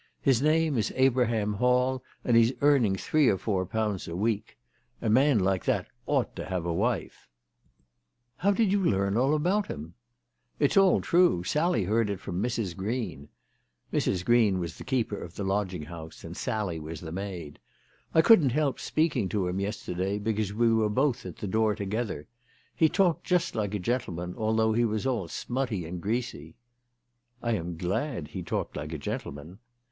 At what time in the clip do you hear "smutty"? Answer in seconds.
25.27-25.85